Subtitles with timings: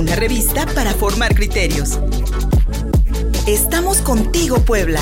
[0.00, 1.98] una revista para formar criterios.
[3.46, 5.00] Estamos contigo, Puebla.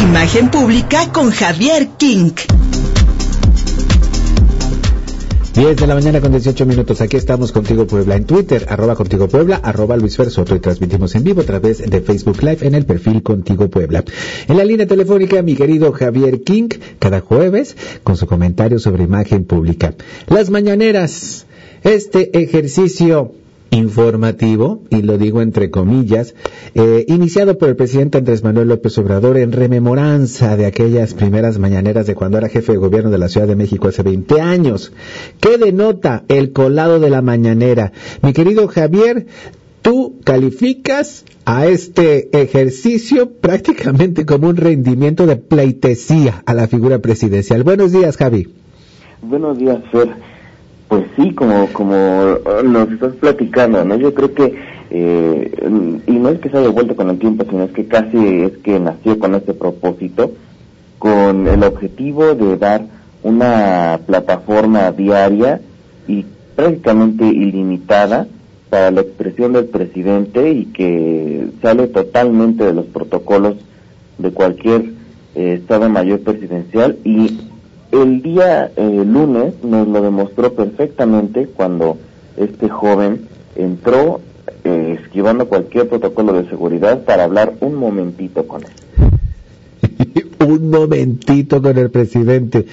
[0.00, 2.30] Imagen pública con Javier King.
[5.52, 7.02] 10 de la mañana con 18 minutos.
[7.02, 11.24] Aquí estamos contigo Puebla en Twitter, arroba contigo Puebla, arroba Luis Fersoto y transmitimos en
[11.24, 14.02] vivo a través de Facebook Live en el perfil Contigo Puebla.
[14.46, 16.68] En la línea telefónica, mi querido Javier King,
[16.98, 19.94] cada jueves con su comentario sobre imagen pública.
[20.28, 21.44] Las mañaneras,
[21.82, 23.32] este ejercicio
[23.70, 26.34] informativo, y lo digo entre comillas,
[26.74, 32.06] eh, iniciado por el presidente Andrés Manuel López Obrador en rememoranza de aquellas primeras mañaneras
[32.06, 34.92] de cuando era jefe de gobierno de la Ciudad de México hace 20 años.
[35.40, 37.92] ¿Qué denota el colado de la mañanera?
[38.22, 39.26] Mi querido Javier,
[39.82, 47.64] tú calificas a este ejercicio prácticamente como un rendimiento de pleitesía a la figura presidencial.
[47.64, 48.48] Buenos días, Javi.
[49.22, 50.27] Buenos días, Fer.
[50.88, 53.96] Pues sí, como, como nos estás platicando, ¿no?
[53.96, 54.54] Yo creo que,
[54.90, 58.16] eh, y no es que se haya vuelto con el tiempo, sino es que casi
[58.42, 60.32] es que nació con este propósito,
[60.98, 62.86] con el objetivo de dar
[63.22, 65.60] una plataforma diaria
[66.06, 66.24] y
[66.56, 68.26] prácticamente ilimitada
[68.70, 73.56] para la expresión del presidente y que sale totalmente de los protocolos
[74.18, 74.84] de cualquier
[75.34, 77.40] eh, Estado Mayor presidencial y
[77.92, 81.98] el día eh, lunes nos lo demostró perfectamente cuando
[82.36, 84.20] este joven entró
[84.64, 88.70] eh, esquivando cualquier protocolo de seguridad para hablar un momentito con él.
[90.46, 92.66] un momentito con el presidente.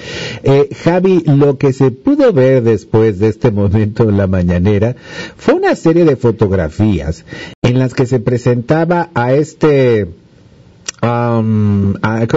[0.43, 4.95] Eh, Javi, lo que se pudo ver después de este momento en la mañanera
[5.35, 7.25] fue una serie de fotografías
[7.61, 10.07] en las que se presentaba a este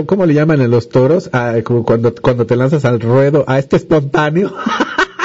[0.07, 1.31] ¿cómo, le llaman en los toros?
[1.85, 4.53] cuando, cuando te lanzas al ruedo, a este espontáneo.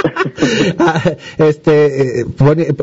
[1.37, 2.25] este eh,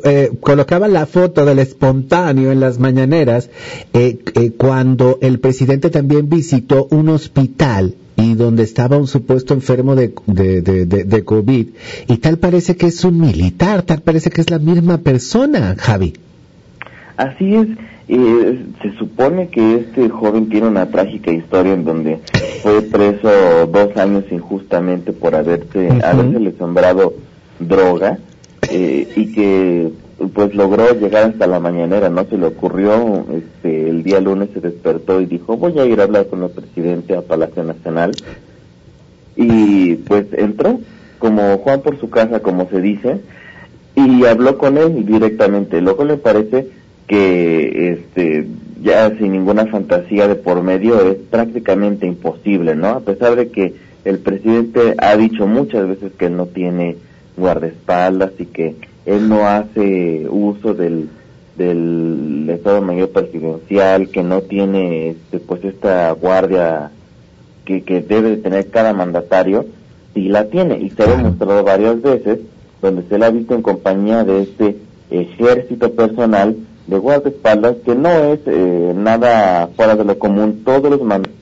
[0.04, 3.50] eh, colocaba la foto del espontáneo en las mañaneras
[3.92, 4.18] eh,
[4.56, 10.60] cuando el presidente también visitó un hospital y donde estaba un supuesto enfermo de, de,
[10.62, 11.68] de, COVID
[12.06, 16.14] y tal parece que es un militar, tal parece que es la misma persona, Javi.
[17.16, 17.68] Así es,
[18.14, 22.20] eh, se supone que este joven tiene una trágica historia en donde
[22.62, 27.14] fue preso dos años injustamente por haberse, haberse sembrado
[27.58, 28.18] droga
[28.70, 29.92] eh, y que
[30.34, 34.60] pues logró llegar hasta la mañanera, no se le ocurrió, este, el día lunes se
[34.60, 38.12] despertó y dijo voy a ir a hablar con el presidente a Palacio Nacional
[39.36, 40.80] y pues entró
[41.18, 43.20] como Juan por su casa, como se dice,
[43.94, 45.80] y habló con él directamente.
[45.80, 46.68] Luego le parece
[47.10, 48.46] que este
[48.84, 52.90] ya sin ninguna fantasía de por medio es prácticamente imposible, ¿no?
[52.90, 56.98] A pesar de que el presidente ha dicho muchas veces que él no tiene
[57.36, 58.76] guardaespaldas y que
[59.06, 61.08] él no hace uso del,
[61.58, 66.92] del Estado Mayor Presidencial, que no tiene este, pues esta guardia
[67.64, 69.66] que, que debe tener cada mandatario,
[70.14, 72.38] sí la tiene y se ha demostrado varias veces
[72.80, 74.76] donde se la ha visto en compañía de este
[75.10, 76.54] ejército personal
[76.90, 80.62] de guardaespaldas que no es eh, nada fuera de lo común.
[80.64, 81.32] Todos los mandatos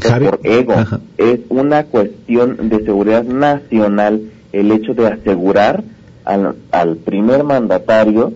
[0.00, 0.74] por ego.
[1.18, 4.22] Es una cuestión de seguridad nacional
[4.52, 5.82] el hecho de asegurar
[6.24, 8.32] al, al primer mandatario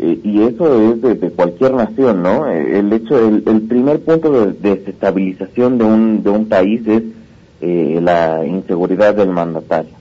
[0.00, 2.50] eh, y eso es de, cualquier nación, ¿no?
[2.50, 7.02] Eh, el hecho, el, el primer punto de, desestabilización de un, de un país es
[7.60, 9.97] la inseguridad del mandatario.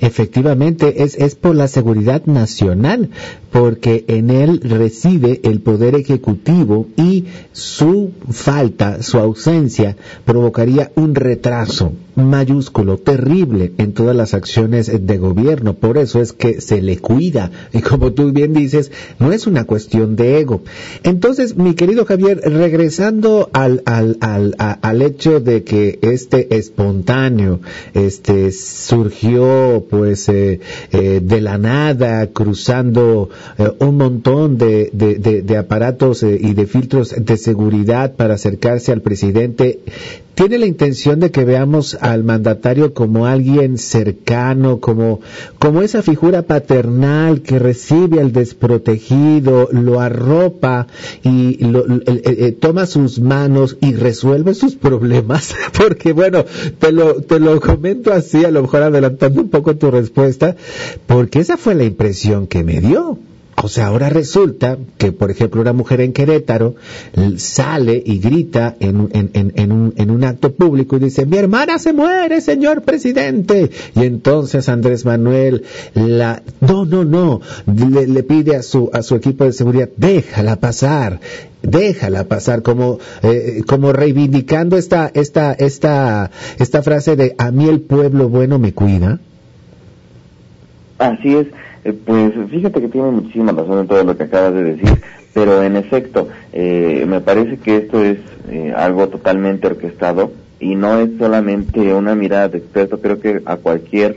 [0.00, 3.10] Efectivamente, es, es por la seguridad nacional,
[3.50, 11.92] porque en él reside el poder ejecutivo y su falta, su ausencia, provocaría un retraso
[12.14, 15.74] mayúsculo, terrible en todas las acciones de gobierno.
[15.74, 17.50] Por eso es que se le cuida.
[17.72, 20.62] Y como tú bien dices, no es una cuestión de ego.
[21.02, 27.60] Entonces, mi querido Javier, regresando al, al, al, al hecho de que este espontáneo
[27.94, 30.60] este, surgió pues eh,
[30.92, 33.28] eh, de la nada, cruzando
[33.58, 39.02] eh, un montón de, de, de aparatos y de filtros de seguridad para acercarse al
[39.02, 39.80] presidente,
[40.34, 45.20] tiene la intención de que veamos al mandatario como alguien cercano, como,
[45.58, 50.86] como esa figura paternal que recibe al desprotegido, lo arropa
[51.22, 51.84] y lo,
[52.58, 55.54] toma sus manos y resuelve sus problemas.
[55.76, 56.44] Porque bueno,
[56.78, 60.56] te lo, te lo comento así, a lo mejor adelantando un poco tu respuesta,
[61.06, 63.18] porque esa fue la impresión que me dio.
[63.62, 66.76] O sea, ahora resulta que, por ejemplo, una mujer en Querétaro
[67.36, 71.78] sale y grita en, en, en, un, en un acto público y dice, mi hermana
[71.78, 73.70] se muere, señor presidente.
[73.94, 75.64] Y entonces Andrés Manuel
[75.94, 81.20] la, no, no, no, le, pide a su, a su equipo de seguridad, déjala pasar,
[81.62, 87.80] déjala pasar, como, eh, como reivindicando esta, esta, esta, esta frase de a mí el
[87.80, 89.20] pueblo bueno me cuida.
[90.98, 91.46] Así es
[91.82, 95.00] eh, pues fíjate que tiene muchísima razón en todo lo que acabas de decir,
[95.32, 98.18] pero en efecto, eh, me parece que esto es
[98.50, 103.56] eh, algo totalmente orquestado y no es solamente una mirada de experto, creo que a
[103.56, 104.16] cualquier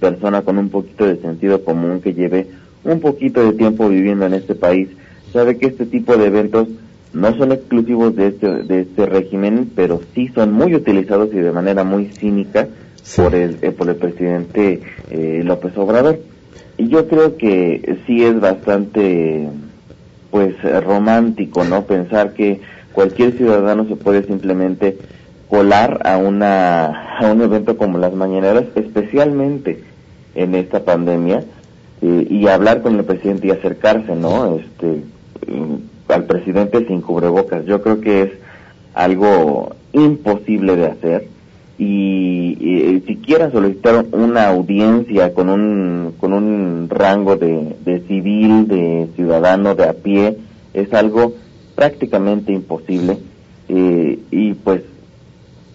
[0.00, 2.48] persona con un poquito de sentido común que lleve
[2.82, 4.88] un poquito de tiempo viviendo en este país,
[5.32, 6.68] sabe que este tipo de eventos
[7.12, 11.52] no son exclusivos de este, de este régimen, pero sí son muy utilizados y de
[11.52, 12.66] manera muy cínica
[13.14, 14.80] por el, por el presidente
[15.44, 16.18] López Obrador.
[16.78, 19.48] Yo creo que sí es bastante,
[20.30, 20.54] pues,
[20.84, 21.84] romántico, ¿no?
[21.84, 22.60] Pensar que
[22.92, 24.98] cualquier ciudadano se puede simplemente
[25.48, 29.84] colar a una a un evento como las mañaneras, especialmente
[30.34, 31.44] en esta pandemia,
[32.02, 34.56] y hablar con el presidente y acercarse, ¿no?
[34.56, 35.02] Este,
[35.46, 37.64] mm, al presidente sin cubrebocas.
[37.66, 38.30] Yo creo que es
[38.94, 41.28] algo imposible de hacer
[41.78, 49.08] y, si quiera solicitar una audiencia con un, con un rango de, de civil, de
[49.16, 50.38] ciudadano, de a pie,
[50.72, 51.34] es algo
[51.74, 53.18] prácticamente imposible.
[53.68, 54.82] Eh, y pues,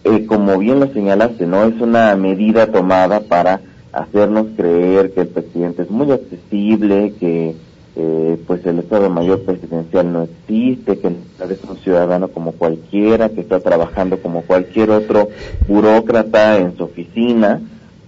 [0.04, 1.66] eh, como bien lo señalaste, ¿no?
[1.66, 3.62] Es una medida tomada para
[3.92, 7.56] hacernos creer que el presidente es muy accesible, que
[7.96, 13.42] eh, pues el Estado Mayor Presidencial no existe, que es un ciudadano como cualquiera, que
[13.42, 15.30] está trabajando como cualquier otro
[15.68, 17.62] burócrata en su oficina.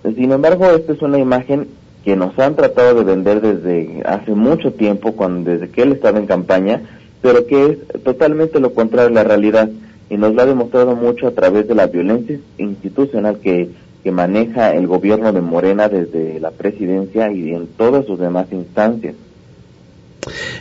[0.04, 1.68] Sin embargo, esta es una imagen
[2.04, 6.20] que nos han tratado de vender desde hace mucho tiempo, cuando, desde que él estaba
[6.20, 6.82] en campaña,
[7.22, 9.70] pero que es totalmente lo contrario a la realidad
[10.10, 13.70] y nos lo ha demostrado mucho a través de la violencia institucional que,
[14.04, 19.16] que maneja el gobierno de Morena desde la presidencia y en todas sus demás instancias.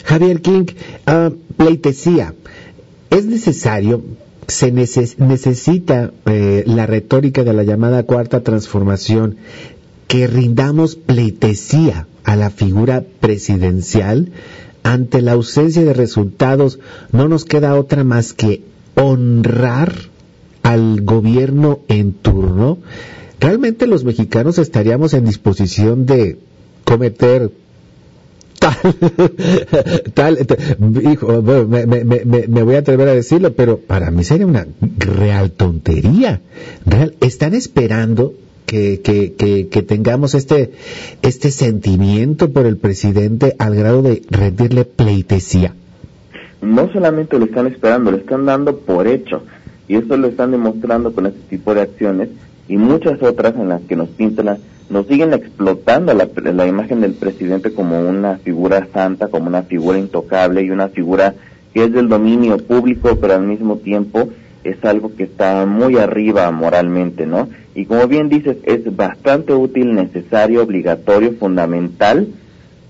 [0.05, 0.67] Javier King,
[1.07, 2.35] uh, pleitesía.
[3.11, 4.03] ¿Es necesario,
[4.47, 9.37] se necesita eh, la retórica de la llamada cuarta transformación
[10.07, 14.31] que rindamos pleitesía a la figura presidencial?
[14.83, 16.79] Ante la ausencia de resultados,
[17.13, 18.63] no nos queda otra más que
[18.95, 19.93] honrar
[20.63, 22.79] al gobierno en turno.
[23.41, 26.39] ¿Realmente los mexicanos estaríamos en disposición de
[26.85, 27.51] cometer
[30.15, 30.39] tal,
[31.11, 34.67] hijo, me, voy a atrever a decirlo, pero para mí sería una
[34.99, 36.41] real tontería.
[36.87, 38.35] Real, están esperando
[38.67, 39.35] que, que,
[39.69, 40.73] que, tengamos este,
[41.23, 45.75] este sentimiento por el presidente al grado de rendirle pleitesía.
[46.63, 49.43] No solamente lo están esperando, lo están dando por hecho.
[49.89, 52.29] Y eso lo están demostrando con este tipo de acciones
[52.69, 54.59] y muchas otras en las que nos pintan
[54.91, 59.99] nos siguen explotando la, la, imagen del presidente como una figura santa, como una figura
[59.99, 61.35] intocable y una figura
[61.73, 64.29] que es del dominio público, pero al mismo tiempo
[64.65, 67.49] es algo que está muy arriba moralmente, ¿no?
[67.75, 72.27] Y como bien dices, es bastante útil, necesario, obligatorio, fundamental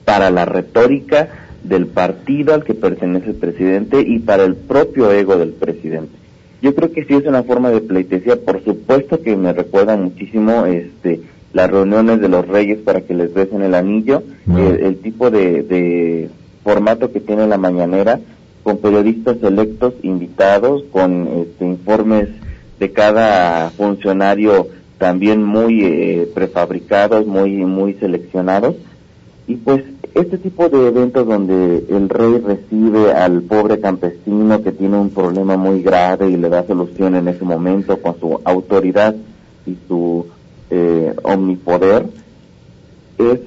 [0.06, 1.28] para la retórica
[1.62, 6.16] del partido al que pertenece el presidente y para el propio ego del presidente.
[6.62, 10.64] Yo creo que sí es una forma de pleitesía, por supuesto que me recuerda muchísimo
[10.64, 11.20] este
[11.52, 14.22] las reuniones de los reyes para que les besen el anillo,
[14.56, 16.30] el, tipo de,
[16.62, 18.20] formato que tiene la mañanera,
[18.62, 22.28] con periodistas electos invitados, con este, informes
[22.78, 28.76] de cada funcionario también muy eh, prefabricados, muy, muy seleccionados.
[29.46, 29.82] Y pues
[30.14, 35.56] este tipo de eventos donde el rey recibe al pobre campesino que tiene un problema
[35.56, 39.14] muy grave y le da solución en ese momento con su autoridad
[39.66, 40.26] y su
[40.70, 42.06] eh, omnipoder
[43.18, 43.40] es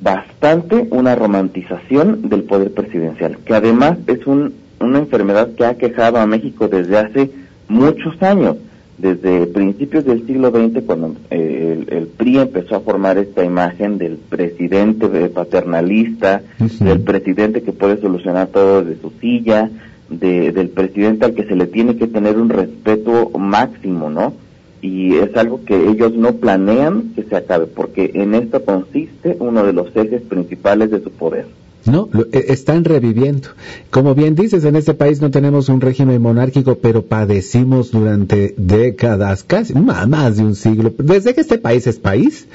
[0.00, 6.18] bastante una romantización del poder presidencial, que además es un, una enfermedad que ha quejado
[6.18, 7.30] a México desde hace
[7.68, 8.56] muchos años,
[8.96, 14.16] desde principios del siglo XX, cuando eh, el, PRI empezó a formar esta imagen del
[14.16, 16.42] presidente paternalista,
[16.80, 19.70] del presidente que puede solucionar todo desde su silla,
[20.10, 24.34] de, del presidente al que se le tiene que tener un respeto máximo, ¿no?
[24.80, 29.64] Y es algo que ellos no planean que se acabe, porque en esto consiste uno
[29.64, 31.46] de los ejes principales de su poder.
[31.86, 33.48] No, e, están reviviendo.
[33.90, 39.44] Como bien dices, en este país no tenemos un régimen monárquico, pero padecimos durante décadas,
[39.44, 42.46] casi más de un siglo, desde que este país es país,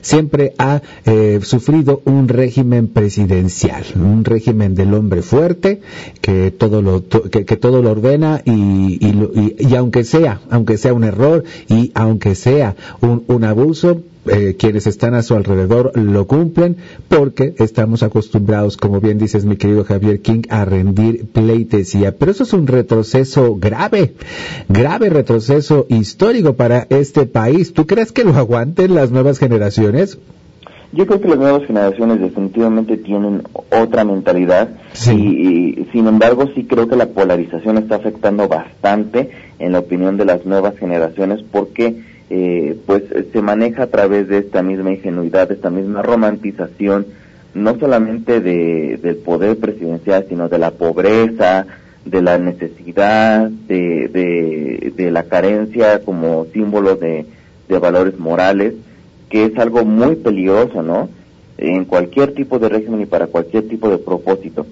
[0.00, 5.80] siempre ha eh, sufrido un régimen presidencial, un régimen del hombre fuerte
[6.20, 8.98] que todo lo que, todo lo ordena y,
[9.58, 14.86] y, aunque sea, aunque sea un error y aunque sea un, un abuso, eh, quienes
[14.86, 16.76] están a su alrededor lo cumplen
[17.08, 22.16] porque estamos acostumbrados, como bien dices mi querido Javier King, a rendir pleitesía.
[22.16, 24.14] Pero eso es un retroceso grave,
[24.68, 27.72] grave retroceso histórico para este país.
[27.72, 30.18] ¿Tú crees que lo aguanten las nuevas generaciones?
[30.92, 34.70] Yo creo que las nuevas generaciones definitivamente tienen otra mentalidad
[35.06, 40.24] y, sin embargo sí creo que la polarización está afectando bastante en la opinión de
[40.24, 45.54] las nuevas generaciones porque eh, pues se maneja a través de esta misma ingenuidad, de
[45.54, 47.06] esta misma romantización,
[47.54, 51.66] no solamente de, del poder presidencial, sino de la pobreza,
[52.04, 57.26] de la necesidad, de, de, la carencia como símbolo de,
[57.68, 58.74] de valores morales,
[59.28, 61.08] que es algo muy peligroso, ¿no?
[61.58, 64.66] En cualquier tipo de régimen y para cualquier tipo de propósito.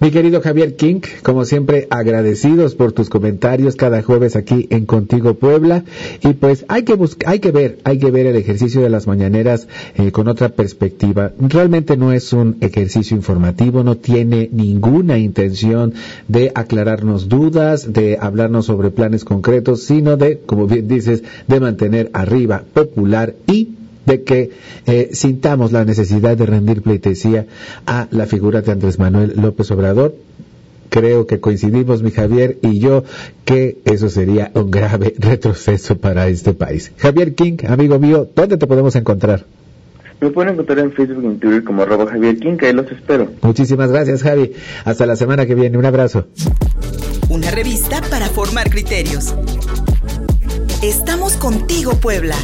[0.00, 5.34] Mi querido Javier King, como siempre, agradecidos por tus comentarios cada jueves aquí en Contigo
[5.34, 5.84] Puebla.
[6.22, 9.06] Y pues hay que buscar, hay que ver, hay que ver el ejercicio de las
[9.06, 11.32] mañaneras eh, con otra perspectiva.
[11.38, 15.94] Realmente no es un ejercicio informativo, no tiene ninguna intención
[16.28, 22.10] de aclararnos dudas, de hablarnos sobre planes concretos, sino de, como bien dices, de mantener
[22.12, 23.68] arriba popular y
[24.06, 24.50] de que
[24.86, 27.46] eh, sintamos la necesidad de rendir pleitesía
[27.86, 30.14] a la figura de Andrés Manuel López Obrador.
[30.90, 33.04] Creo que coincidimos, mi Javier y yo,
[33.44, 36.92] que eso sería un grave retroceso para este país.
[36.98, 39.44] Javier King, amigo mío, ¿dónde te podemos encontrar?
[40.20, 43.28] Me pueden encontrar en Facebook y en Twitter como arroba Javier King, ahí los espero.
[43.42, 44.52] Muchísimas gracias, Javi.
[44.84, 45.76] Hasta la semana que viene.
[45.76, 46.28] Un abrazo.
[47.28, 49.34] Una revista para formar criterios.
[50.82, 52.36] Estamos contigo, Puebla.